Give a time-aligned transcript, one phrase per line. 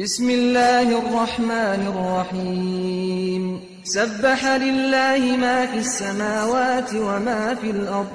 [0.00, 3.60] بسم الله الرحمن الرحيم.
[3.84, 8.12] سبح لله ما في السماوات وما في الأرض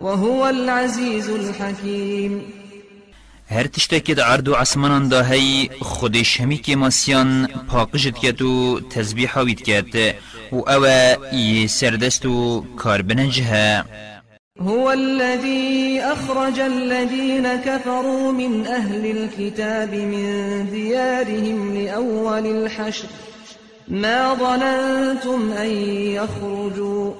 [0.00, 2.42] وهو العزيز الحكيم.
[3.48, 8.80] هر تشتكي دا عرض و عسمانان دا هی خودش همی که ماسیان پاقشت کت و
[8.80, 10.14] تزبیح هاوید کت
[10.52, 10.86] و أو
[11.34, 13.84] ی سردست و کار بنجه
[14.58, 23.08] هو الذي أخرج الذين كفروا من أهل الكتاب من ديارهم لأول الحشر.
[23.88, 25.70] ما ظننتم أن
[26.18, 27.12] يخرجوا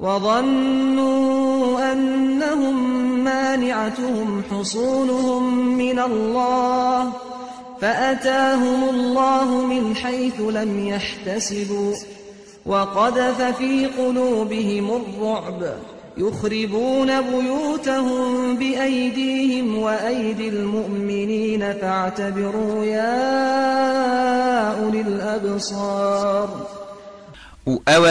[0.00, 7.12] وظنوا أنهم مانعتهم حصونهم من الله
[7.80, 11.94] فأتاهم الله من حيث لم يحتسبوا
[12.66, 15.76] وقذف في قلوبهم الرعب.
[16.18, 23.14] يخربون بيوتهم بأيديهم وأيدي المؤمنين فاعتبروا يا
[24.80, 26.66] أولي الأبصار.
[27.66, 28.04] و أو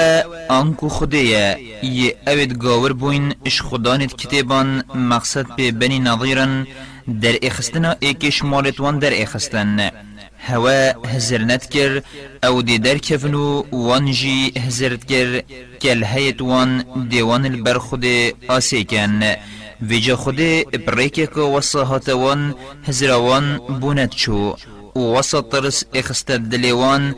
[0.52, 6.68] آنکو خدایه یه اوید گاور بوین اش خدانت کتابان مقصد به بنی نظیرن
[7.22, 9.92] در اخستنا ایکش مالتوان در اخستن
[10.46, 12.02] هوا هزرنت کر
[12.44, 15.42] أو دی در کفنو وان جی هزرت کر
[15.82, 18.06] کل هیت وان دیوان البر خود
[18.48, 19.22] آسی کن
[19.82, 20.36] ویجا خود
[20.86, 22.56] بریک که وصاحت وان
[22.88, 24.56] هزروان بونت چو.
[24.96, 27.16] و وسط ترس اخست دلیوان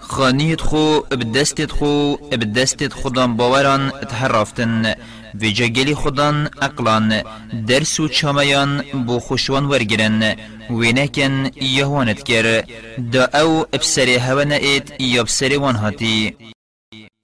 [0.00, 4.94] خانیت خو بدستت خو بدستت خودان باوران تحرفتن
[5.40, 7.22] و جگلی خودان اقلان
[7.66, 10.36] درس و چامایان بو خوشوان ورگرن.
[10.70, 12.64] و نکن یهوانت کر.
[13.12, 16.36] دا أو ابسر هوا نئت یا ابسر وان هاتی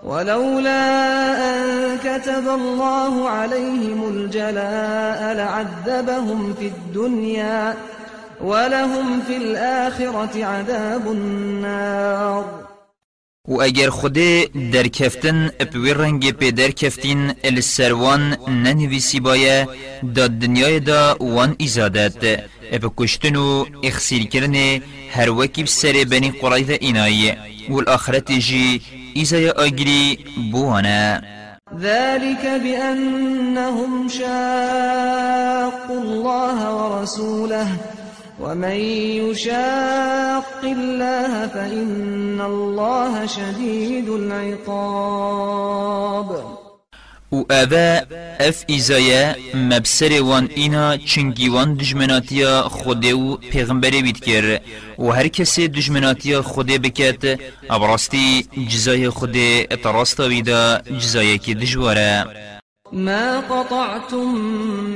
[0.05, 0.83] ولولا
[1.51, 7.75] أن كتب الله عليهم الجلاء لعذبهم في الدنيا
[8.41, 12.70] ولهم في الآخرة عذاب النار.
[13.51, 14.13] و اگر خود
[14.73, 19.69] در کفتن اپوی رنگ پی در کفتین السروان ننویسی بایه
[20.15, 22.41] دا دنیای دا وان ایزادت.
[22.73, 27.33] اپ کشتن و اخسیر کرن هر وکی سر بنی قرائد اینایی.
[27.69, 28.81] و الاخرت جی
[29.15, 30.19] ایزای آگری
[30.53, 31.21] بوانا.
[31.81, 37.67] ذلك بأنهم شاقوا الله ورسوله.
[38.41, 38.77] ومن
[39.21, 45.81] يشاق الله فإن الله شديد العقاب.
[47.33, 48.03] و اوه
[48.41, 54.61] اف ایزایا مبسر وان اینا چنگی وان دجمناتیا خوده و پیغمبری بید کر
[54.99, 57.41] و هر کسی دجمناتیا خوده بکت
[57.71, 62.27] ابراستی جزای خوده اتراستا بیدا جزای که دجواره
[62.93, 64.35] ما قطعتم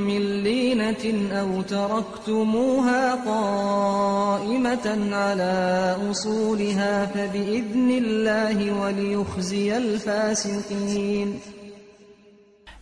[0.07, 11.41] من لينة أو تركتموها قائمة على أصولها فبإذن الله وليخزي الفاسقين.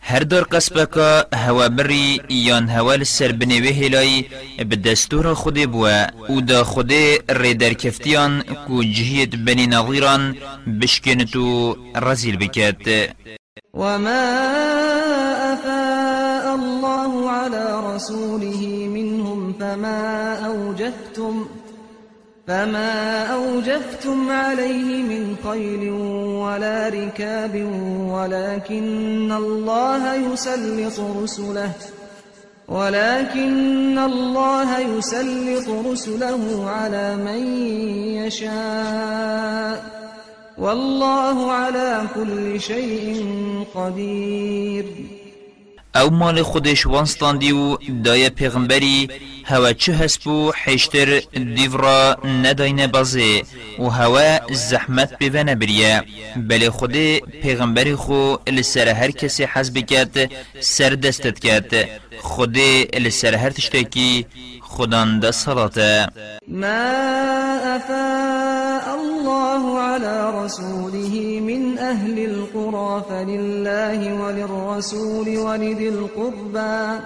[0.01, 0.97] هر دار قصبك
[1.33, 4.25] هوا بري يان هوا لسر بنوه هلاي
[4.59, 6.93] بدستور خود بوا أو دا خود
[7.29, 10.35] ریدر کفتیان کو جهیت بني نظيران
[10.67, 13.09] بشكنتو رزيل بكات
[13.73, 14.23] وما
[15.53, 21.45] أفاء الله على رسوله منهم فما أوجفتم
[22.47, 25.91] فما أوجفتم عليه من خيل
[26.43, 27.55] ولا ركاب
[28.09, 31.71] ولكن الله يسلط رسله
[32.67, 37.57] ولكن الله يسلط رسله على من
[38.17, 40.02] يشاء
[40.57, 43.25] والله على كل شيء
[43.75, 44.85] قدير.
[45.95, 49.09] أو مال خودش وانستاندی و دای پیغمبری
[49.45, 51.19] هوا چه هسپو حشتر
[51.55, 53.41] دیورا نداین بازه
[53.79, 56.03] و هوا زحمت بیوه بریه.
[56.35, 61.87] بله خود پیغمبری خو لسر هر کسی حزب کت سر دستت کت.
[62.21, 62.57] خود
[62.97, 64.25] لسر هر تشتکی
[64.61, 66.07] خدان ده صلاته.
[66.47, 68.52] ما أفاء
[69.33, 76.99] الله على رسوله من أهل القرى فلله وللرسول ولذي القربى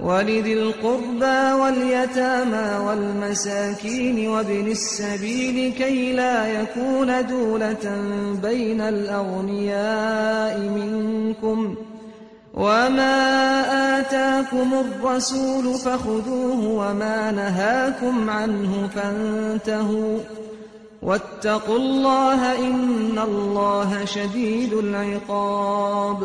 [0.00, 7.86] ولذي القربى واليتامى والمساكين وابن السبيل كي لا يكون دولة
[8.42, 11.98] بين الأغنياء منكم ۖ.
[12.58, 20.18] وما آتاكم الرسول فخذوه وما نهاكم عنه فانتهوا
[21.02, 26.22] واتقوا الله إن الله شديد العقاب.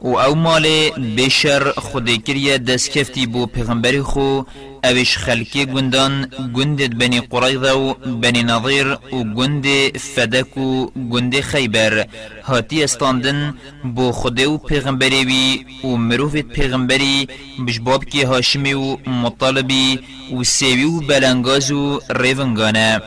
[0.00, 4.42] و أو مال بشر خودی کریه دست کفتی بو پیغمبری خو
[4.84, 6.14] اوش خلکی گندان
[6.56, 9.66] گندت بني قريظة و بني نظير و گند
[9.98, 12.06] فدك و گند خيبر
[12.44, 13.54] هاتی استاندن
[13.84, 17.28] بو خده و پیغمبری بی و مروفت پیغمبری
[17.66, 20.00] بجباب کی هاشمی و مطالبی
[20.36, 23.00] و سیوی و بلنگاز و ریونگانه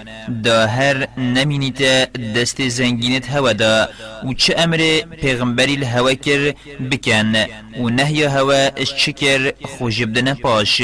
[0.43, 3.89] دا هر نمینیت دست زنگینت هوا دا
[4.23, 6.53] و چه أمر پیغمبری الهوا کر
[6.91, 7.33] بکن
[7.81, 10.81] و نهی هوا اش چکر خوشبدن پاش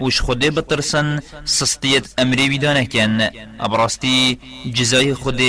[0.00, 1.22] وش خود بترسن
[2.48, 3.20] بیدانه کن.
[3.60, 4.38] ابراستی
[4.74, 5.40] جزای خود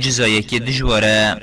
[0.00, 1.36] جزای که دجواره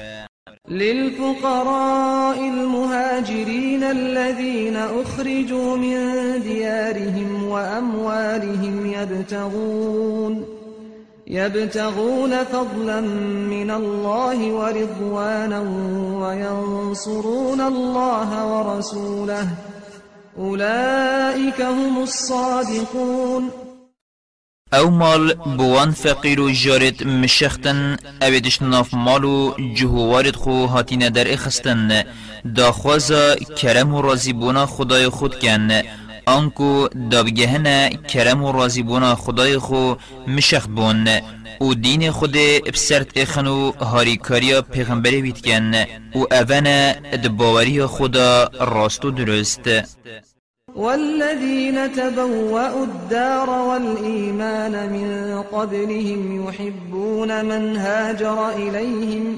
[0.69, 5.97] للفقراء المهاجرين الذين أخرجوا من
[6.41, 10.50] ديارهم وأموالهم يبتغون
[11.31, 13.01] يبتغون فضلا
[13.51, 15.59] من الله ورضوانا
[16.21, 19.47] وينصرون الله ورسوله.
[20.37, 23.51] أولئك هم الصادقون.
[24.73, 31.33] أو مال بوان فقیر و جارت مشختن اویدش ناف مال و جهوارت خو هاتین در
[31.33, 32.03] اخستن.
[32.55, 35.81] داخوازا کرم و رازی بونا خدای خود کن.
[36.25, 39.93] آنکو دابگهن کرم و رازی بونا خدای خو
[40.27, 41.07] مشخت بون.
[41.61, 42.37] و دین خود
[42.73, 45.73] بسرت اخنو هاریکاریا پیغمبری بیت کن
[46.15, 46.25] و
[47.23, 49.69] دباوری خدا راستو درست.
[50.75, 59.37] والذين تبوأوا الدار والإيمان من قبلهم يحبون من هاجر إليهم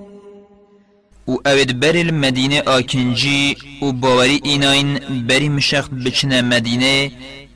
[1.27, 7.11] و اوید بر المدینه آکنجی و باوری ایناین بری مشخت بچنه مدینه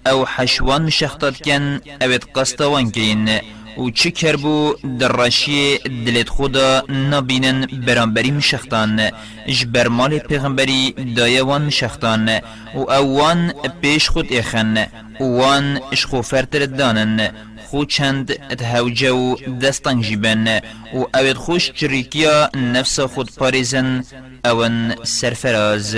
[0.07, 3.29] أو حشوان مشختات کن اوید قصتوان کین
[3.77, 6.81] و چه کربو در راشی دلت خدا
[7.11, 9.01] نبینن برانبری مشختان
[9.47, 12.29] جبر مال پیغمبری دایوان مشختان
[12.75, 14.87] و اوان پیش خود اخن
[15.19, 17.29] وان اشخو فرتر دانن
[17.65, 20.61] خو چند اتهوجه و دستان جیبن
[20.93, 24.03] و اوید خوش چریکیا نفس خود پاریزن
[24.45, 25.97] اون سرفراز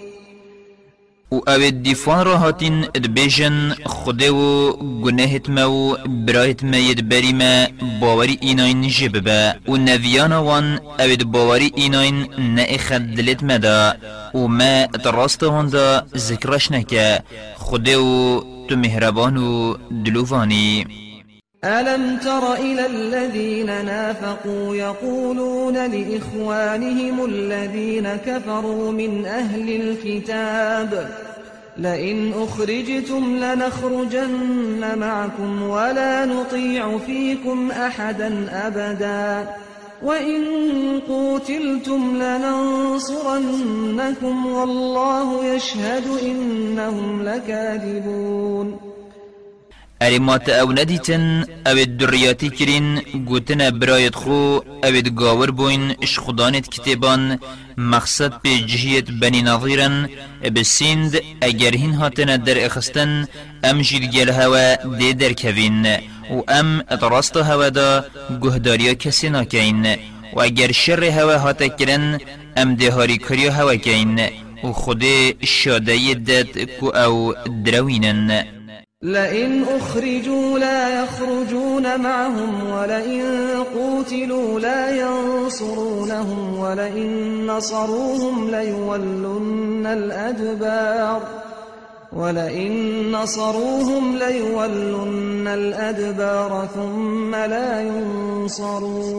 [1.31, 7.67] و أو دیفان را هاتین ادبیجن خوده و گناهت ما و برایت ما یدبری ما
[8.01, 13.93] باوری ایناین جببه و نویان وان أو باوری ایناین ناخد دلت ما دا
[14.33, 17.23] و ما اتراست هون دا ذکرش نکه
[17.55, 20.85] خوده و تو مهربان و دلوفانی
[21.63, 31.09] ألم تر إلى الذين نافقوا يقولون لإخوانهم الذين كفروا من أهل الكتاب
[31.77, 39.49] لئن أخرجتم لنخرجن معكم ولا نطيع فيكم أحدا أبدا
[40.03, 40.43] وإن
[41.07, 43.65] قوتلتم لننصرنكم
[44.45, 48.80] والله يشهد إنهم لكاذبون.
[50.01, 57.39] ارمات أو ندیتن أو دریاتی کرین گوتن برایت خو أو گاور بوین إش خدانت کتبان
[57.77, 60.09] مقصد به جهیت بنی نظیرن
[60.55, 63.27] بسیند اگر هین هاتن در إخستن
[63.65, 65.85] أم جید گل هوا دی در کوین
[66.31, 68.05] و أم اتراست هوا دا
[68.41, 69.85] گهداریا کسی ناکین
[70.33, 72.19] و اگر شر هوا هاتا کرن
[72.57, 74.19] أم دهاری کریا هوا کین
[74.63, 75.03] و خود
[75.45, 77.33] شادة دد کو أو
[77.65, 78.60] دروینن
[79.01, 83.23] لئن أخرجوا لا يخرجون معهم ولئن
[83.75, 91.21] قوتلوا لا ينصرونهم ولئن نصروهم ليولن الأدبار
[92.13, 92.71] ولئن
[93.11, 99.11] نصروهم ليولن الأدبار ثم لا ينصرون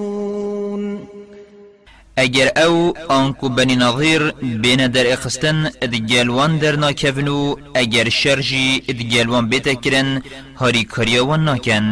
[2.22, 4.22] اگر أو آنکو بنی نظیر
[4.62, 10.22] بین در اخستن ادگلوان در ناکفنو اگر شرجی ادگلوان بیتا کرن
[10.60, 11.90] هاری کاریوان ناکن.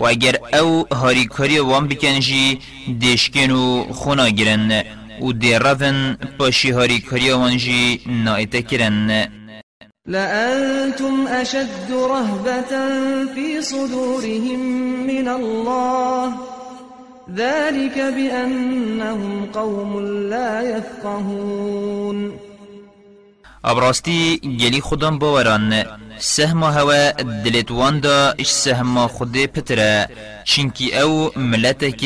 [0.00, 2.58] و اگر أو هاری کاریوان بکنجی
[2.98, 4.84] دیشکن و خونا گرن
[5.22, 9.28] و دی روین پاشی هاری کاریوان جی نایتا کرن.
[10.06, 12.72] لأنتم أشد رهبة
[13.34, 14.60] في صدورهم
[15.06, 16.57] من الله.
[17.36, 22.32] ذلك بأنهم قوم لا يفقهون.
[23.64, 25.84] ابراستی گلی خودم باوران
[26.18, 27.10] سهم هوا
[27.44, 30.08] دلت واندا اش سهم خود پتره
[30.44, 32.00] چنکی أو ملتك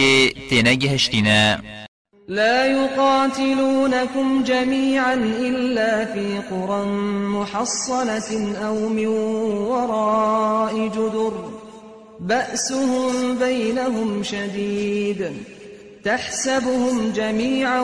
[0.50, 1.60] تنگه هشتینه
[2.28, 6.86] لا يقاتلونكم جميعا إلا في قرى
[7.26, 11.61] محصنة أو من وراء جدر.
[12.22, 15.30] بأسهم بينهم شديد
[16.04, 17.80] تحسبهم جميعا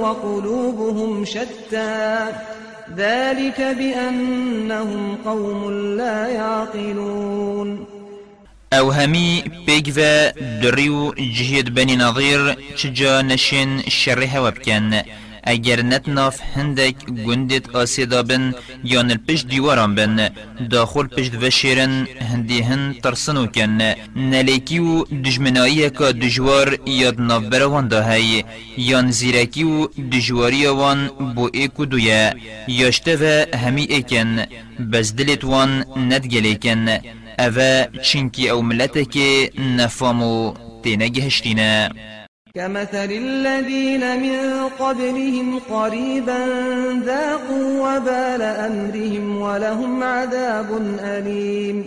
[0.00, 2.26] وقلوبهم شتى.
[2.96, 7.86] ذلك بأنهم قوم لا يعقلون.
[8.72, 14.50] أو همی پیگ و دریو جهید بنی نظیر چجا نشین شره هوا
[15.46, 20.30] اگر نتناف هندک گندت آسیدا بن یا نلپش دیواران بن
[20.70, 23.78] داخل پشت و شیرن هندی هن ترسنو کن
[24.16, 28.44] نلیکی و دجمنایی که دجوار یاد ناف بروان دا هی
[28.78, 31.00] یان زیرکی و دجواری وان
[31.34, 32.34] بو ایکو دویا
[32.68, 34.46] یاشته و همی ایکن
[34.92, 36.88] بس دلت وان ندگلیکن
[37.38, 39.16] اوه چینکی أو ملتك
[39.58, 41.90] نفامو تنجهشتنا
[42.56, 46.38] كمثل الذين من قبلهم قريبا
[47.04, 51.84] ذاقوا وبال أمرهم ولهم عذاب أليم.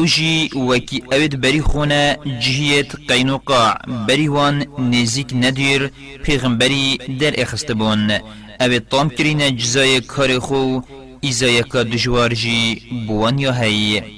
[0.00, 5.90] أوجي وكي اوید بری خونه جهیت قینوقاع بری وان نزیک ندیر
[6.22, 8.10] پیغمبری در اخستبون
[8.60, 10.80] اوید طام کرین جزای کار خو
[11.20, 14.17] ایزای که دجوار جی بوان هی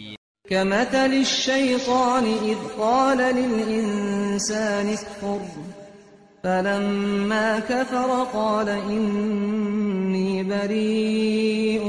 [0.51, 5.41] كمثل الشيطان إذ قال للإنسان اكفر
[6.45, 11.85] فلما كفر قال إني بريء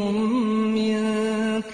[0.76, 1.66] منك.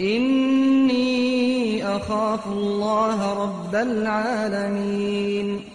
[0.00, 5.71] إني أخاف الله رب العالمين.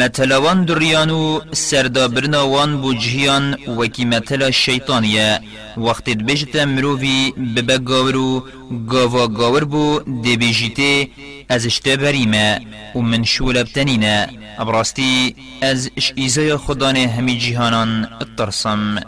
[0.00, 5.40] مثلا دریانو سردابرنا وان بو جهیان وکی مثلا الشیطانیه
[5.76, 8.44] وقت بجت مروفی ببگاورو
[8.88, 11.08] گاوا گاور بو دی بجیته
[11.48, 12.60] از اشته بریمه
[12.94, 19.00] و من شول بتنینه ابراستی از اش ایزای خدان همی جهانان الترسم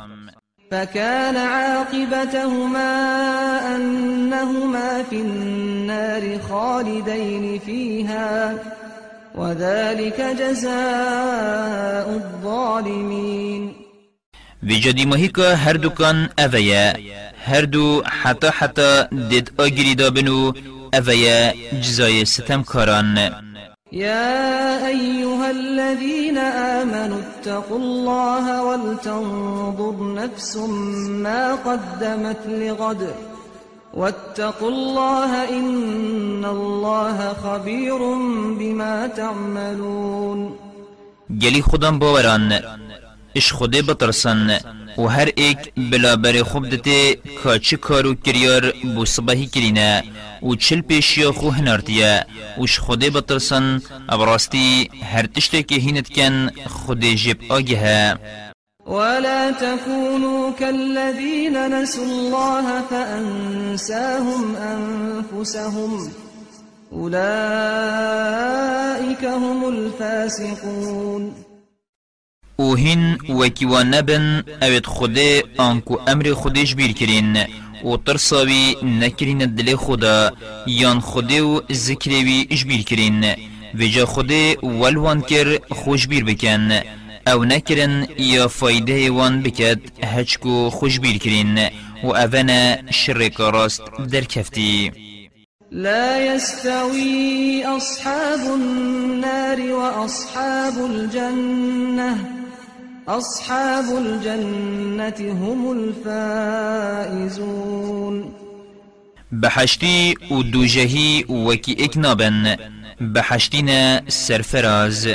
[0.71, 2.95] فكان عاقبتهما
[3.77, 8.55] أنهما في النار خالدين فيها
[9.35, 13.75] وذلك جزاء الظالمين.
[14.63, 16.97] ویجادی مهیکا هر دوکان اویا
[17.47, 20.53] هر دو حتا حتا دید آگری دابنو
[20.95, 23.33] اویا جزای ستم کاران
[23.93, 30.57] يا أيها الذين آمنوا اتقوا الله ولتنظر نفس
[31.25, 33.34] ما قدمت لغد.
[33.97, 37.99] واتقوا الله إن الله خبير
[38.59, 40.59] بما تعملون.
[41.41, 42.61] گلی خودم باوران
[43.37, 44.59] اش خوده بترسن
[44.99, 50.03] و هر ایک بلا بر خوب دته که چه کارو کریار بو صبحی کرینه
[50.43, 52.27] و چل پیشیا خو هنارتیه
[52.59, 58.19] وش خوده بترسن ابراستی هر تشته که هینت کن خوده جب آگه
[58.87, 66.11] ولا تكونوا كالذين نسوا الله فأنساهم أنفسهم.
[66.93, 67.15] أولئك
[69.25, 71.35] هم الفاسقون.
[72.61, 77.37] أو هین وکیوان نبن اوید خوده آنکو أمر خودش بیر کرین
[77.85, 80.33] و ترساوی نکرین دل خدا
[80.67, 83.35] یان خوده و ذکروی اش بیر کرین.
[83.75, 86.81] وجا خوده والوان کر خوش بیر بکن.
[87.29, 91.59] أو نکرن یا فایده وان بکد هچکو خوش بیر کرین
[92.05, 94.93] و اونا شرک راست در کفتی
[95.73, 102.17] لا يستوي أصحاب النار وأصحاب الجنة.
[103.09, 105.67] أصحاب الجنة هم
[106.99, 107.55] الفائزون.
[109.33, 112.57] بحشتی و دوجهی وکی اکنابن
[113.15, 115.09] بحشتینا سرفراز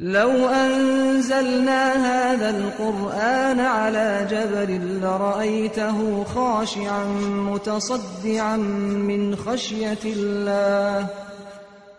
[0.00, 7.04] لو أنزلنا هذا القرآن على جبل لرأيته خاشعا
[7.52, 11.06] متصدعا من خشية الله.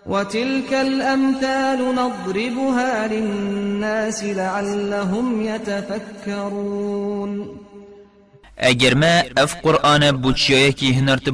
[0.05, 7.47] وتلك الأمثال نضربها للناس لعلهم يتفكرون.
[8.57, 11.29] اگر ما اف قرآن بوچیای کی هنرت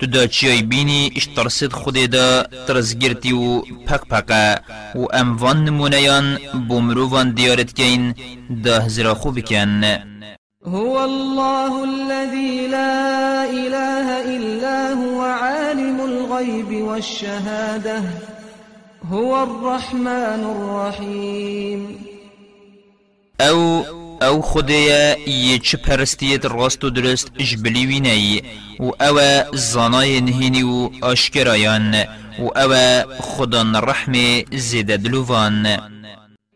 [0.00, 4.54] تو دا چیای بینی اشترسد خود دا ترزگرتی و پک پکا
[4.94, 6.38] و اموان نمونیان
[6.68, 8.14] بومرووان دیارت کین
[8.64, 9.84] دا هزرا خوب کن
[10.66, 18.02] هو الله الذي لا إله إلا هو عالم الغيب والشهادة.
[19.10, 21.96] هو الرحمن الرحيم.
[23.40, 23.84] أو
[24.22, 28.42] أو خدایا یه چه پرستیت راست و درست اجبلی وینی
[28.80, 29.18] و أو
[29.56, 31.94] زانای نهینی و آشکرایان
[32.38, 32.72] و أو
[33.20, 34.12] خدا رحم
[34.52, 35.66] زیده دلوان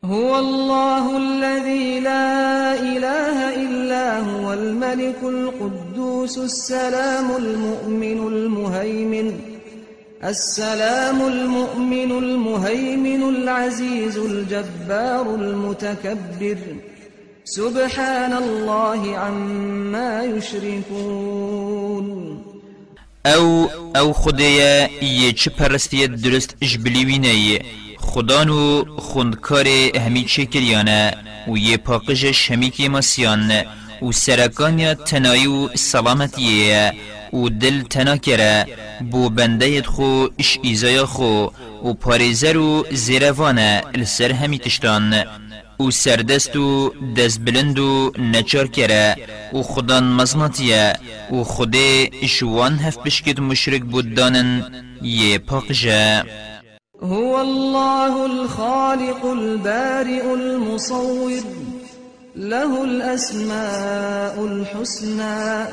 [0.04, 9.32] هو الله الذي لا إله إلا هو الملك القدوس السلام المؤمن المهيمن
[10.24, 16.58] السلام المؤمن المهيمن العزيز الجبار المتكبر.
[17.46, 22.06] سبحان الله عما يشركون.
[23.26, 27.58] او او خدایا یه چه پرستیت درست اجبلی وینی
[27.98, 31.14] خدان و خوندکار همی چه کریانه
[31.48, 33.52] و یه پاقش همی که مسیان
[34.02, 36.92] و سرکان یا تنایی و سلامتیه
[37.32, 38.64] و دل تنا کرا
[39.10, 41.46] بو بنده خو اش ایزای خو
[41.84, 45.24] و پاریزر و زیروانه لسر همی تشتان.
[45.80, 49.14] و سردست و دست بلند و نچار کرا
[49.52, 50.92] و خدان مزناتیه
[51.32, 54.64] و خوده اشوان هف بشکت مشرک بود دانن
[55.02, 56.24] یه پاقجه
[57.02, 61.42] هو الله الخالق البارئ المصور
[62.36, 65.66] له الأسماء الحسنى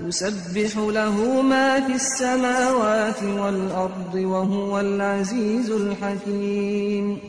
[0.00, 7.20] يسبح له ما في السماوات والأرض وهو العزيز الحكيم.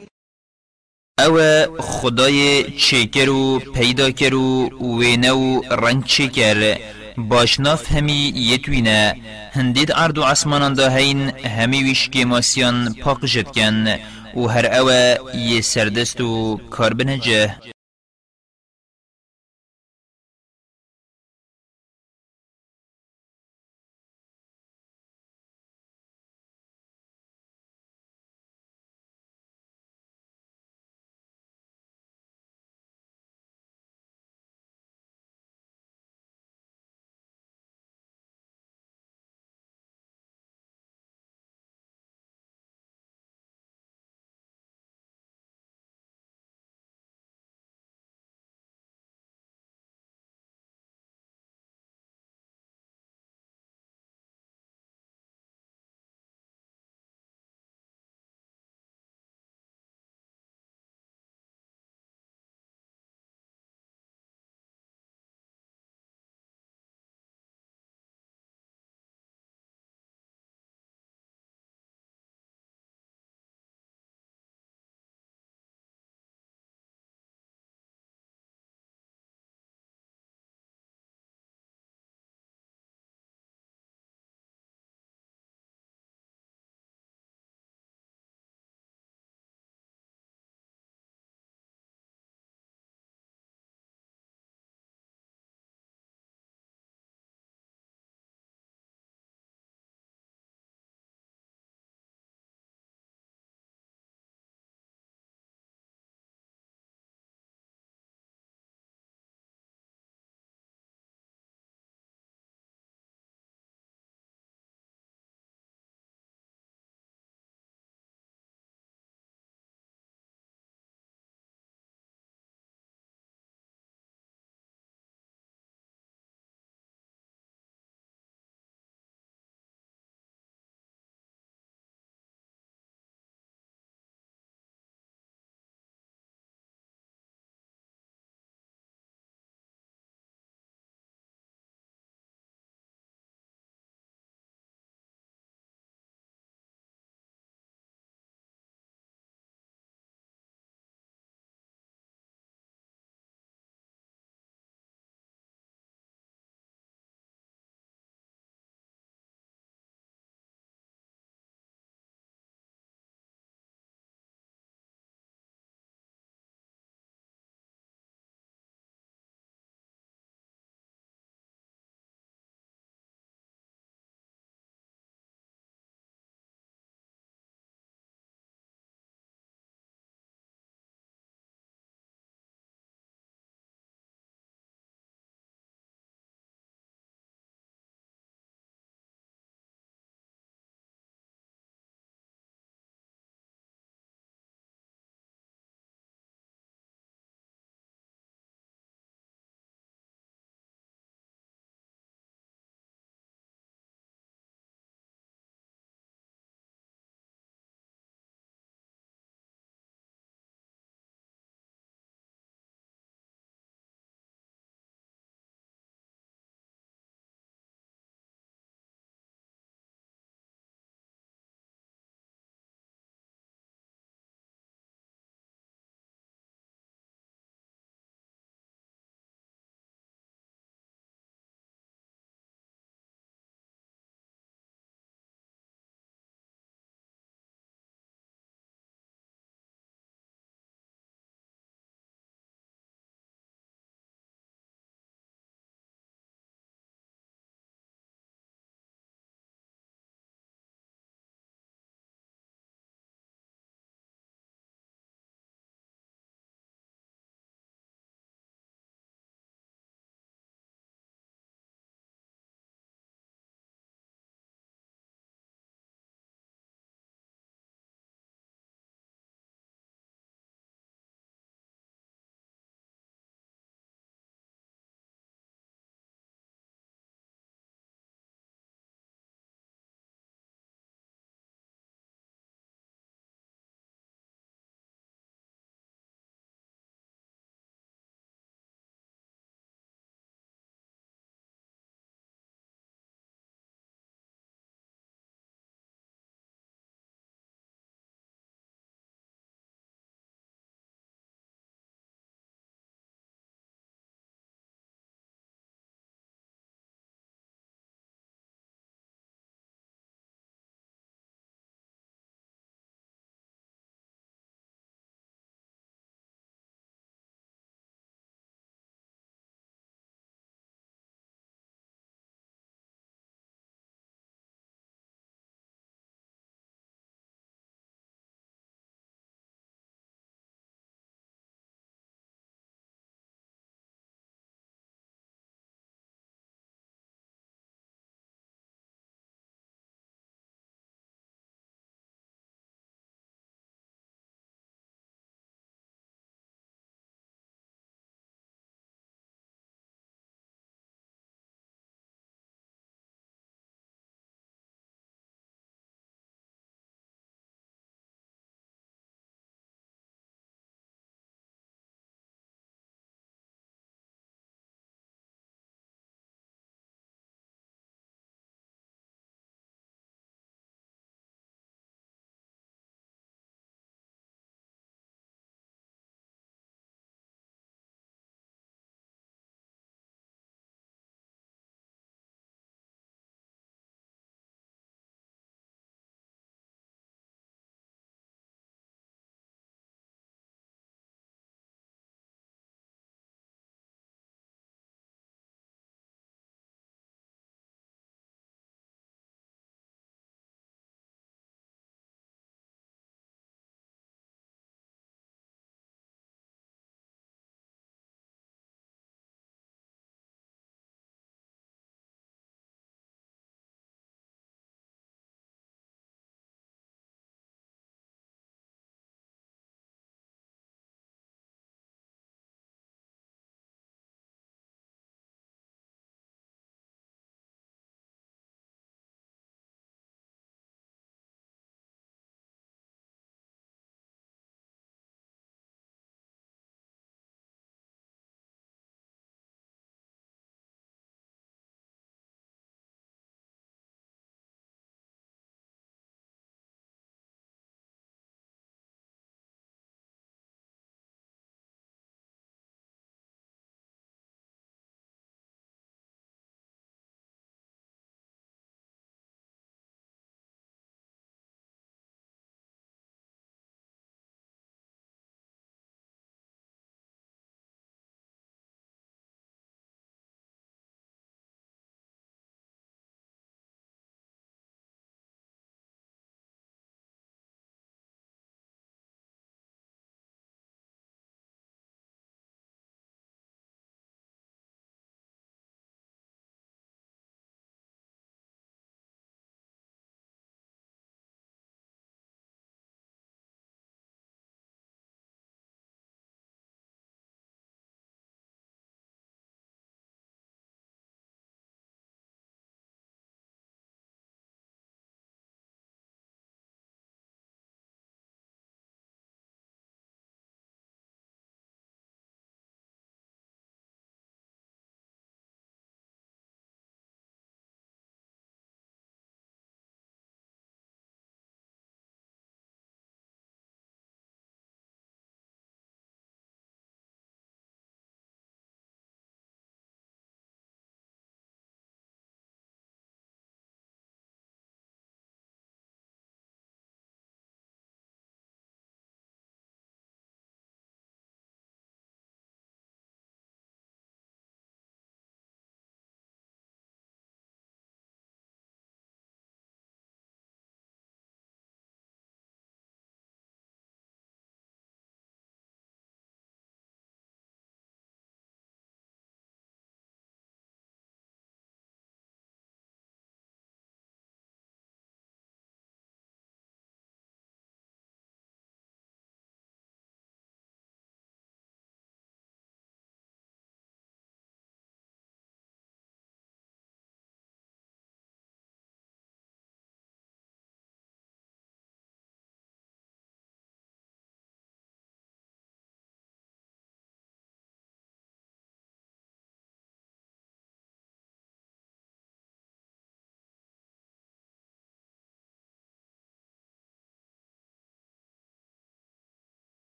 [1.19, 1.39] او
[1.79, 6.77] خدای چکر و پیدا کر و وینه و رنگ چکر.
[7.17, 9.15] باشناف همی یتوینه
[9.51, 13.87] هندید عرض و عصمانان دا هین همی ویشکی ماسیان پاق جد کن.
[14.35, 14.89] و هر او
[15.37, 17.55] یه سردست و کار بنجه.